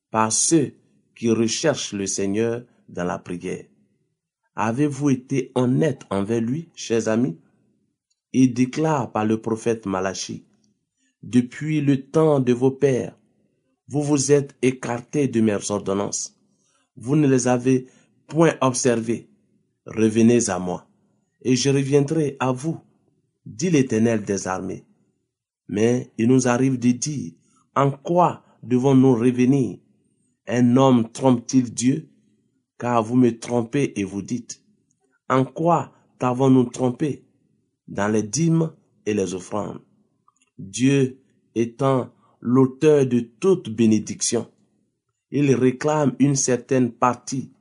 par 0.09 0.31
ceux 0.31 0.73
qui 1.15 1.29
recherchent 1.29 1.93
le 1.93 2.07
Seigneur 2.07 2.63
dans 2.89 3.03
la 3.03 3.19
prière. 3.19 3.65
Avez-vous 4.55 5.09
été 5.09 5.51
honnête 5.55 6.03
envers 6.09 6.41
lui, 6.41 6.69
chers 6.75 7.07
amis? 7.07 7.37
Il 8.31 8.53
déclare 8.53 9.11
par 9.11 9.25
le 9.25 9.41
prophète 9.41 9.85
Malachi, 9.85 10.45
Depuis 11.21 11.81
le 11.81 12.05
temps 12.09 12.39
de 12.39 12.53
vos 12.53 12.71
pères, 12.71 13.17
vous 13.87 14.01
vous 14.01 14.31
êtes 14.31 14.55
écartés 14.61 15.27
de 15.27 15.41
mes 15.41 15.57
ordonnances. 15.69 16.35
Vous 16.95 17.15
ne 17.15 17.27
les 17.27 17.47
avez 17.47 17.87
point 18.27 18.55
observées. 18.61 19.27
Revenez 19.85 20.49
à 20.49 20.59
moi, 20.59 20.87
et 21.43 21.55
je 21.55 21.69
reviendrai 21.69 22.37
à 22.39 22.51
vous, 22.51 22.79
dit 23.45 23.69
l'Éternel 23.69 24.23
des 24.23 24.47
armées. 24.47 24.85
Mais 25.67 26.11
il 26.17 26.27
nous 26.27 26.47
arrive 26.47 26.79
de 26.79 26.91
dire, 26.91 27.33
en 27.75 27.91
quoi 27.91 28.43
devons-nous 28.63 29.15
revenir? 29.15 29.77
Un 30.47 30.77
homme 30.77 31.11
trompe-t-il 31.11 31.73
Dieu? 31.73 32.09
Car 32.77 33.03
vous 33.03 33.15
me 33.15 33.37
trompez 33.37 33.93
et 33.99 34.03
vous 34.03 34.21
dites, 34.21 34.61
en 35.29 35.45
quoi 35.45 35.93
t'avons-nous 36.19 36.65
trompé? 36.65 37.25
Dans 37.87 38.07
les 38.07 38.23
dîmes 38.23 38.71
et 39.05 39.13
les 39.13 39.33
offrandes. 39.33 39.81
Dieu 40.57 41.19
étant 41.55 42.09
l'auteur 42.39 43.05
de 43.05 43.19
toute 43.19 43.69
bénédiction, 43.69 44.49
il 45.31 45.53
réclame 45.53 46.15
une 46.19 46.35
certaine 46.35 46.91
partie 46.91 47.51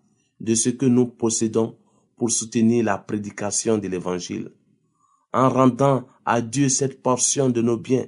de 0.40 0.54
ce 0.54 0.70
que 0.70 0.86
nous 0.86 1.06
possédons 1.06 1.76
pour 2.22 2.30
soutenir 2.30 2.84
la 2.84 2.98
prédication 2.98 3.78
de 3.78 3.88
l'Évangile. 3.88 4.52
En 5.32 5.48
rendant 5.48 6.04
à 6.24 6.40
Dieu 6.40 6.68
cette 6.68 7.02
portion 7.02 7.50
de 7.50 7.60
nos 7.60 7.76
biens, 7.76 8.06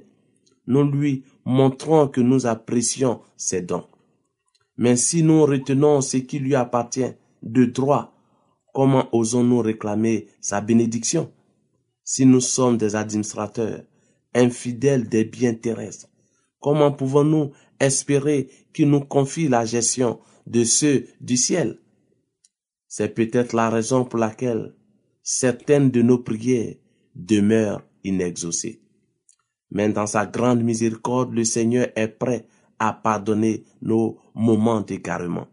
nous 0.67 0.89
lui 0.89 1.25
montrons 1.43 2.07
que 2.07 2.21
nous 2.21 2.45
apprécions 2.45 3.19
ses 3.35 3.61
dons. 3.61 3.85
Mais 4.77 4.95
si 4.95 5.21
nous 5.21 5.45
retenons 5.45 5.99
ce 5.99 6.15
qui 6.15 6.39
lui 6.39 6.55
appartient 6.55 7.11
de 7.43 7.65
droit, 7.65 8.13
comment 8.73 9.09
osons-nous 9.11 9.59
réclamer 9.59 10.29
sa 10.39 10.61
bénédiction? 10.61 11.29
Si 12.05 12.25
nous 12.25 12.39
sommes 12.39 12.77
des 12.77 12.95
administrateurs, 12.95 13.83
infidèles 14.33 15.09
des 15.09 15.25
biens 15.25 15.55
terrestres, 15.55 16.07
comment 16.61 16.93
pouvons-nous 16.93 17.51
espérer 17.81 18.47
qu'il 18.71 18.89
nous 18.89 19.01
confie 19.01 19.49
la 19.49 19.65
gestion 19.65 20.21
de 20.47 20.63
ceux 20.63 21.05
du 21.19 21.35
ciel? 21.35 21.79
C'est 22.97 23.13
peut-être 23.13 23.51
la 23.51 23.69
raison 23.69 24.05
pour 24.05 24.19
laquelle 24.19 24.73
certaines 25.21 25.91
de 25.91 26.01
nos 26.01 26.19
prières 26.19 26.75
demeurent 27.13 27.83
inexaucées. 28.05 28.79
Mais 29.69 29.89
dans 29.89 30.07
sa 30.07 30.25
grande 30.25 30.63
miséricorde, 30.63 31.33
le 31.33 31.43
Seigneur 31.43 31.89
est 31.97 32.07
prêt 32.07 32.47
à 32.79 32.93
pardonner 32.93 33.65
nos 33.81 34.17
moments 34.33 34.79
d'égarement. 34.79 35.47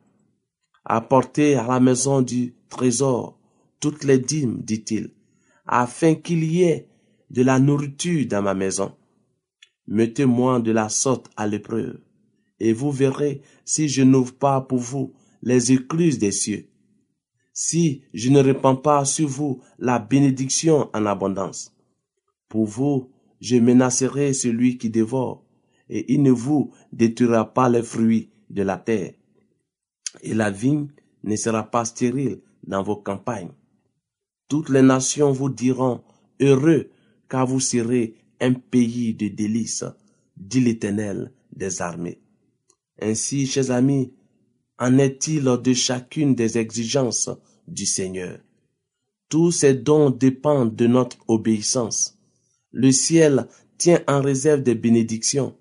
Apportez 0.84 1.56
à 1.56 1.66
la 1.66 1.80
maison 1.80 2.22
du 2.22 2.54
trésor 2.68 3.40
toutes 3.80 4.04
les 4.04 4.20
dîmes, 4.20 4.62
dit-il, 4.62 5.10
afin 5.66 6.14
qu'il 6.14 6.44
y 6.44 6.62
ait 6.62 6.86
de 7.30 7.42
la 7.42 7.58
nourriture 7.58 8.24
dans 8.28 8.42
ma 8.42 8.54
maison. 8.54 8.94
Mettez-moi 9.88 10.60
de 10.60 10.70
la 10.70 10.88
sorte 10.88 11.28
à 11.36 11.48
l'épreuve, 11.48 11.98
et 12.60 12.72
vous 12.72 12.92
verrez 12.92 13.42
si 13.64 13.88
je 13.88 14.02
n'ouvre 14.02 14.32
pas 14.32 14.60
pour 14.60 14.78
vous 14.78 15.12
les 15.42 15.72
écluses 15.72 16.20
des 16.20 16.30
cieux, 16.30 16.68
si 17.52 18.02
je 18.14 18.30
ne 18.30 18.40
répands 18.40 18.76
pas 18.76 19.04
sur 19.04 19.28
vous 19.28 19.60
la 19.78 19.98
bénédiction 19.98 20.88
en 20.92 21.06
abondance. 21.06 21.74
Pour 22.48 22.66
vous, 22.66 23.10
je 23.40 23.56
menacerai 23.56 24.32
celui 24.32 24.78
qui 24.78 24.90
dévore, 24.90 25.44
et 25.88 26.12
il 26.12 26.22
ne 26.22 26.30
vous 26.30 26.72
détruira 26.92 27.52
pas 27.52 27.68
les 27.68 27.82
fruits 27.82 28.30
de 28.50 28.62
la 28.62 28.76
terre. 28.76 29.14
Et 30.22 30.34
la 30.34 30.50
vigne 30.50 30.88
ne 31.24 31.36
sera 31.36 31.64
pas 31.64 31.84
stérile 31.84 32.40
dans 32.66 32.82
vos 32.82 32.96
campagnes. 32.96 33.52
Toutes 34.48 34.68
les 34.68 34.82
nations 34.82 35.32
vous 35.32 35.48
diront 35.48 36.02
heureux 36.40 36.90
car 37.28 37.46
vous 37.46 37.60
serez 37.60 38.14
un 38.40 38.52
pays 38.52 39.14
de 39.14 39.28
délices, 39.28 39.84
dit 40.36 40.60
l'Éternel 40.60 41.32
des 41.54 41.80
armées. 41.80 42.20
Ainsi, 43.00 43.46
chers 43.46 43.70
amis, 43.70 44.12
en 44.82 44.98
est-il 44.98 45.44
de 45.44 45.72
chacune 45.74 46.34
des 46.34 46.58
exigences 46.58 47.30
du 47.68 47.86
Seigneur? 47.86 48.40
Tous 49.28 49.52
ces 49.52 49.74
dons 49.74 50.10
dépendent 50.10 50.74
de 50.74 50.88
notre 50.88 51.18
obéissance. 51.28 52.18
Le 52.72 52.90
ciel 52.90 53.46
tient 53.78 54.02
en 54.08 54.20
réserve 54.20 54.60
des 54.62 54.74
bénédictions 54.74 55.56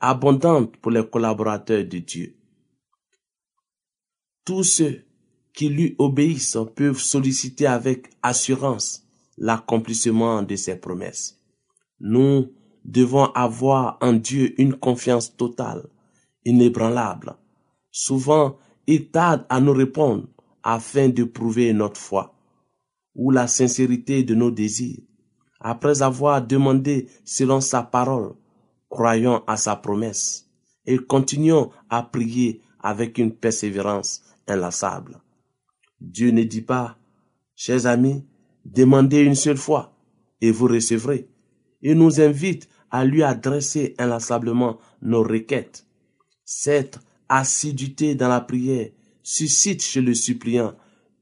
abondantes 0.00 0.78
pour 0.78 0.92
les 0.92 1.06
collaborateurs 1.06 1.84
de 1.84 1.98
Dieu. 1.98 2.36
Tous 4.46 4.64
ceux 4.64 5.04
qui 5.52 5.68
lui 5.68 5.94
obéissent 5.98 6.56
peuvent 6.74 6.98
solliciter 6.98 7.66
avec 7.66 8.08
assurance 8.22 9.06
l'accomplissement 9.36 10.42
de 10.42 10.56
ses 10.56 10.76
promesses. 10.76 11.38
Nous 12.00 12.50
devons 12.82 13.26
avoir 13.34 13.98
en 14.00 14.14
Dieu 14.14 14.58
une 14.58 14.74
confiance 14.74 15.36
totale, 15.36 15.86
inébranlable. 16.46 17.36
Souvent, 17.96 18.58
il 18.88 19.12
tarde 19.12 19.46
à 19.48 19.60
nous 19.60 19.72
répondre 19.72 20.26
afin 20.64 21.08
de 21.10 21.22
prouver 21.22 21.72
notre 21.72 22.00
foi 22.00 22.34
ou 23.14 23.30
la 23.30 23.46
sincérité 23.46 24.24
de 24.24 24.34
nos 24.34 24.50
désirs. 24.50 24.98
Après 25.60 26.02
avoir 26.02 26.44
demandé 26.44 27.06
selon 27.24 27.60
sa 27.60 27.84
parole, 27.84 28.34
croyons 28.88 29.44
à 29.46 29.56
sa 29.56 29.76
promesse 29.76 30.50
et 30.86 30.98
continuons 30.98 31.70
à 31.88 32.02
prier 32.02 32.62
avec 32.80 33.18
une 33.18 33.32
persévérance 33.32 34.24
inlassable. 34.48 35.20
Dieu 36.00 36.32
ne 36.32 36.42
dit 36.42 36.62
pas, 36.62 36.98
chers 37.54 37.86
amis, 37.86 38.24
demandez 38.64 39.20
une 39.20 39.36
seule 39.36 39.56
fois 39.56 39.96
et 40.40 40.50
vous 40.50 40.66
recevrez. 40.66 41.28
Il 41.80 41.94
nous 41.94 42.20
invite 42.20 42.68
à 42.90 43.04
lui 43.04 43.22
adresser 43.22 43.94
inlassablement 43.98 44.78
nos 45.00 45.22
requêtes. 45.22 45.86
Assiduité 47.34 48.14
dans 48.14 48.28
la 48.28 48.40
prière 48.40 48.90
suscite 49.22 49.82
chez 49.82 50.00
le 50.00 50.14
suppliant 50.14 50.76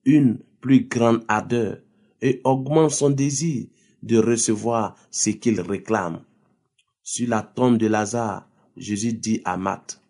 une 0.05 0.41
plus 0.61 0.87
grande 0.87 1.25
ardeur 1.27 1.79
et 2.21 2.41
augmente 2.45 2.91
son 2.91 3.09
désir 3.11 3.67
de 4.03 4.19
recevoir 4.19 4.95
ce 5.11 5.31
qu'il 5.31 5.61
réclame. 5.61 6.23
Sur 7.03 7.29
la 7.29 7.43
tombe 7.43 7.79
de 7.79 7.87
Lazare, 7.87 8.47
Jésus 8.77 9.15
dit 9.15 9.41
à 9.45 9.57
Marthe, 9.57 10.03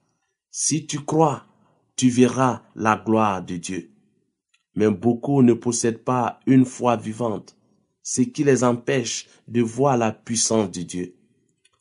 Si 0.51 0.87
tu 0.87 1.01
crois, 1.01 1.47
tu 1.95 2.09
verras 2.09 2.63
la 2.75 2.97
gloire 2.97 3.45
de 3.45 3.57
Dieu. 3.57 3.91
Mais 4.75 4.91
beaucoup 4.91 5.43
ne 5.43 5.53
possèdent 5.53 6.03
pas 6.03 6.41
une 6.47 6.65
foi 6.65 6.97
vivante, 6.97 7.57
ce 8.03 8.23
qui 8.23 8.43
les 8.43 8.65
empêche 8.65 9.29
de 9.47 9.63
voir 9.63 9.97
la 9.97 10.11
puissance 10.11 10.71
de 10.71 10.83
Dieu. 10.83 11.15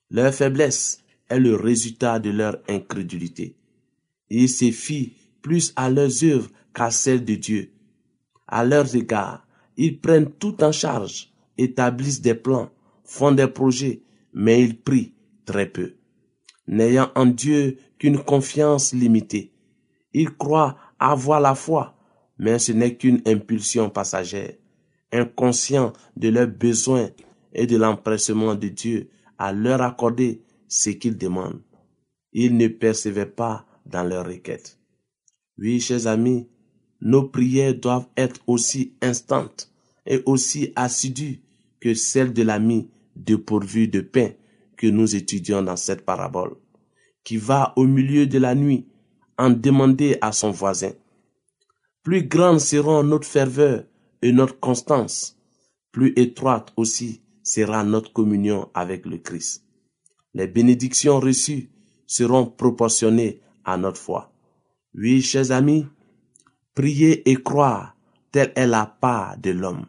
Leur 0.10 0.34
faiblesse 0.34 1.04
est 1.30 1.40
le 1.40 1.56
résultat 1.56 2.20
de 2.20 2.30
leur 2.30 2.58
incrédulité. 2.68 3.56
Ils 4.34 4.48
se 4.48 4.72
fient 4.72 5.12
plus 5.42 5.74
à 5.76 5.90
leurs 5.90 6.24
œuvres 6.24 6.50
qu'à 6.74 6.90
celles 6.90 7.26
de 7.26 7.36
Dieu. 7.36 7.74
À 8.48 8.64
leurs 8.64 8.96
égards, 8.96 9.46
ils 9.76 10.00
prennent 10.00 10.32
tout 10.32 10.64
en 10.64 10.72
charge, 10.72 11.34
établissent 11.58 12.22
des 12.22 12.34
plans, 12.34 12.70
font 13.04 13.34
des 13.34 13.48
projets, 13.48 14.04
mais 14.34 14.64
ils 14.64 14.80
prient 14.80 15.14
très 15.46 15.66
peu. 15.66 15.96
N'ayant 16.66 17.12
en 17.16 17.26
Dieu 17.26 17.78
qu'une 18.00 18.20
confiance 18.20 18.94
limitée, 18.94 19.52
ils 20.14 20.30
croient 20.30 20.78
avoir 20.98 21.42
la 21.42 21.54
foi, 21.54 21.98
mais 22.38 22.58
ce 22.58 22.72
n'est 22.72 22.96
qu'une 22.96 23.22
impulsion 23.26 23.90
passagère, 23.90 24.54
inconscient 25.12 25.92
de 26.16 26.30
leurs 26.30 26.48
besoins 26.48 27.10
et 27.52 27.68
de 27.68 27.76
l'empressement 27.76 28.56
de 28.56 28.70
Dieu 28.70 29.10
à 29.38 29.52
leur 29.52 29.82
accorder 29.82 30.42
ce 30.70 30.92
qu'ils 30.92 31.18
demandent. 31.18 31.62
Ils 32.32 32.56
ne 32.56 32.70
percevaient 32.70 33.26
pas 33.26 33.66
dans 33.92 34.04
leurs 34.04 34.26
requêtes. 34.26 34.80
Oui, 35.58 35.80
chers 35.80 36.08
amis, 36.08 36.48
nos 37.02 37.24
prières 37.24 37.76
doivent 37.76 38.08
être 38.18 38.40
aussi 38.48 38.94
instantes 39.02 39.72
et 40.06 40.22
aussi 40.26 40.72
assidues 40.76 41.42
que 41.80 41.94
celles 41.94 42.34
de 42.34 42.44
l'ami 42.44 42.90
dépourvu 43.16 43.88
de 43.88 44.02
pain 44.02 44.32
que 44.78 44.88
nous 44.88 45.16
étudions 45.16 45.62
dans 45.62 45.76
cette 45.76 46.06
parabole, 46.06 46.56
qui 47.24 47.38
va 47.38 47.74
au 47.76 47.86
milieu 47.86 48.26
de 48.26 48.40
la 48.40 48.56
nuit 48.56 48.88
en 49.38 49.50
demander 49.50 50.18
à 50.22 50.32
son 50.32 50.52
voisin. 50.52 50.94
Plus 52.04 52.24
grandes 52.24 52.60
seront 52.60 53.04
notre 53.04 53.28
ferveur 53.28 53.84
et 54.22 54.32
notre 54.32 54.60
constance, 54.60 55.38
plus 55.92 56.14
étroite 56.16 56.74
aussi 56.78 57.22
sera 57.44 57.84
notre 57.84 58.14
communion 58.14 58.70
avec 58.74 59.06
le 59.06 59.18
Christ. 59.18 59.66
Les 60.34 60.48
bénédictions 60.48 61.20
reçues 61.20 61.70
seront 62.08 62.46
proportionnées 62.46 63.42
à 63.66 63.78
notre 63.78 64.00
foi. 64.00 64.32
Oui, 64.94 65.22
chers 65.22 65.52
amis, 65.52 65.86
priez 66.76 67.30
et 67.30 67.36
croire, 67.36 67.96
telle 68.32 68.52
est 68.56 68.68
la 68.68 68.86
part 68.86 69.38
de 69.38 69.52
l'homme. 69.52 69.86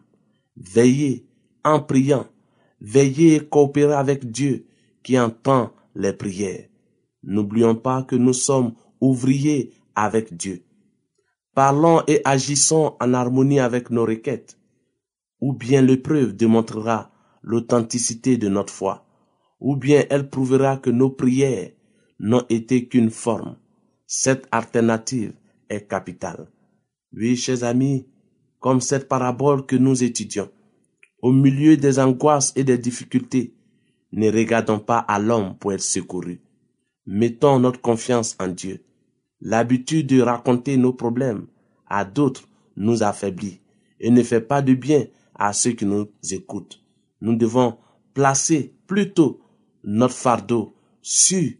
Veillez 0.56 1.26
en 1.64 1.80
priant, 1.80 2.26
veillez 2.80 3.36
et 3.36 3.48
coopérez 3.48 3.94
avec 3.94 4.30
Dieu 4.30 4.66
qui 5.02 5.18
entend 5.18 5.72
les 5.94 6.12
prières. 6.12 6.68
N'oublions 7.22 7.76
pas 7.76 8.02
que 8.02 8.16
nous 8.16 8.32
sommes 8.32 8.74
ouvriers 9.00 9.72
avec 9.94 10.36
Dieu. 10.36 10.64
Parlons 11.54 12.02
et 12.06 12.22
agissons 12.24 12.96
en 13.00 13.14
harmonie 13.14 13.60
avec 13.60 13.90
nos 13.90 14.06
requêtes, 14.06 14.58
ou 15.40 15.52
bien 15.52 15.82
l'épreuve 15.82 16.34
démontrera 16.34 17.10
l'authenticité 17.42 18.38
de 18.38 18.48
notre 18.48 18.72
foi, 18.72 19.04
ou 19.60 19.76
bien 19.76 20.04
elle 20.08 20.30
prouvera 20.30 20.78
que 20.78 20.90
nos 20.90 21.10
prières 21.10 21.72
n'ont 22.18 22.44
été 22.48 22.88
qu'une 22.88 23.10
forme. 23.10 23.56
Cette 24.14 24.46
alternative 24.52 25.32
est 25.70 25.88
capitale. 25.88 26.46
Oui, 27.14 27.34
chers 27.34 27.64
amis, 27.64 28.06
comme 28.60 28.82
cette 28.82 29.08
parabole 29.08 29.64
que 29.64 29.74
nous 29.74 30.04
étudions, 30.04 30.50
au 31.22 31.32
milieu 31.32 31.78
des 31.78 31.98
angoisses 31.98 32.52
et 32.54 32.62
des 32.62 32.76
difficultés, 32.76 33.54
Ne 34.12 34.30
regardons 34.30 34.80
pas 34.80 34.98
à 34.98 35.18
l'homme 35.18 35.56
pour 35.56 35.72
être 35.72 35.80
secouru. 35.80 36.42
Mettons 37.06 37.58
notre 37.58 37.80
confiance 37.80 38.36
en 38.38 38.48
Dieu. 38.48 38.84
L'habitude 39.40 40.08
de 40.08 40.20
raconter 40.20 40.76
nos 40.76 40.92
problèmes 40.92 41.46
à 41.86 42.04
d'autres 42.04 42.46
nous 42.76 43.02
affaiblit 43.02 43.62
et 43.98 44.10
ne 44.10 44.22
fait 44.22 44.42
pas 44.42 44.60
de 44.60 44.74
bien 44.74 45.06
à 45.34 45.54
ceux 45.54 45.72
qui 45.72 45.86
nous 45.86 46.10
écoutent. 46.30 46.84
Nous 47.22 47.34
devons 47.34 47.78
placer 48.12 48.74
plutôt 48.86 49.40
notre 49.84 50.14
fardeau 50.14 50.74
sur 51.00 51.50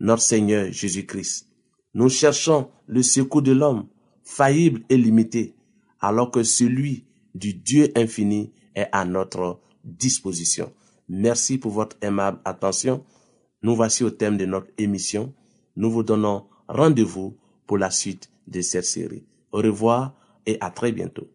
notre 0.00 0.22
Seigneur 0.22 0.72
Jésus-Christ. 0.72 1.53
Nous 1.94 2.08
cherchons 2.08 2.68
le 2.86 3.02
secours 3.02 3.42
de 3.42 3.52
l'homme, 3.52 3.86
faillible 4.22 4.82
et 4.88 4.96
limité, 4.96 5.54
alors 6.00 6.30
que 6.30 6.42
celui 6.42 7.04
du 7.34 7.54
Dieu 7.54 7.90
infini 7.96 8.52
est 8.74 8.88
à 8.92 9.04
notre 9.04 9.60
disposition. 9.84 10.72
Merci 11.08 11.58
pour 11.58 11.72
votre 11.72 11.96
aimable 12.00 12.38
attention. 12.44 13.04
Nous 13.62 13.76
voici 13.76 14.02
au 14.04 14.10
thème 14.10 14.36
de 14.36 14.46
notre 14.46 14.68
émission. 14.78 15.32
Nous 15.76 15.90
vous 15.90 16.02
donnons 16.02 16.44
rendez-vous 16.68 17.36
pour 17.66 17.78
la 17.78 17.90
suite 17.90 18.30
de 18.48 18.60
cette 18.60 18.84
série. 18.84 19.24
Au 19.52 19.58
revoir 19.58 20.14
et 20.46 20.58
à 20.60 20.70
très 20.70 20.92
bientôt. 20.92 21.28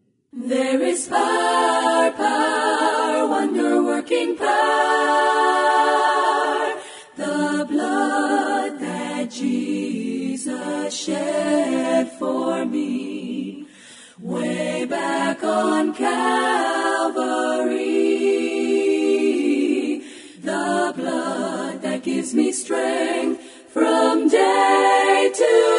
Calvary. 16.00 17.68
The 20.40 20.94
blood 20.96 21.82
that 21.82 22.02
gives 22.02 22.34
me 22.34 22.52
strength 22.52 23.42
from 23.68 24.28
day 24.28 25.30
to 25.34 25.69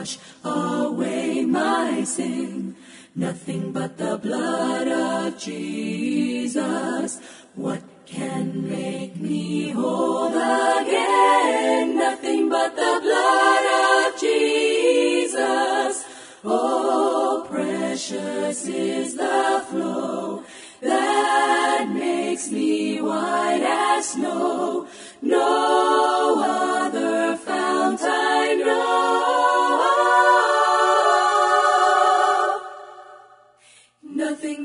wash 0.00 0.18
away 0.44 1.44
my 1.44 2.02
sin? 2.04 2.74
Nothing 3.14 3.72
but 3.72 3.98
the 3.98 4.16
blood 4.16 4.88
of 4.88 5.38
Jesus. 5.38 7.20
What 7.54 7.82
can 8.06 8.66
make 8.66 9.16
me 9.16 9.70
whole 9.70 10.28
again? 10.28 11.98
Nothing 11.98 12.48
but 12.48 12.74
the 12.76 12.98
blood 13.02 13.64
of 13.84 14.18
Jesus. 14.18 16.04
Oh, 16.44 17.46
precious 17.50 18.66
is 18.66 19.16
the 19.16 19.64
flow 19.68 20.44
that 20.80 21.90
makes 21.92 22.50
me 22.50 23.02
white 23.02 23.62
as 23.62 24.10
snow. 24.10 24.86
No 25.20 26.42
other 26.42 27.36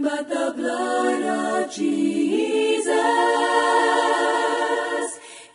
but 0.05 0.29
the 0.29 0.53
blood 0.55 1.23
of 1.23 1.71
Jesus. 1.73 2.93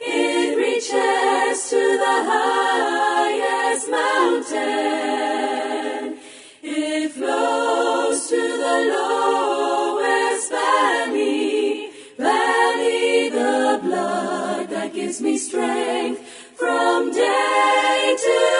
It 0.00 0.56
reaches 0.58 1.70
to 1.70 1.82
the 2.04 2.16
highest 2.32 3.88
mountain. 3.88 4.58
It 6.64 7.12
flows 7.12 8.28
to 8.30 8.40
the 8.64 8.78
lowest 8.96 10.50
valley. 10.50 11.90
Valley, 12.18 13.28
the 13.28 13.78
blood 13.84 14.68
that 14.70 14.92
gives 14.92 15.20
me 15.20 15.38
strength 15.38 16.22
from 16.56 17.12
day 17.12 18.16
to 18.18 18.24
day. 18.26 18.59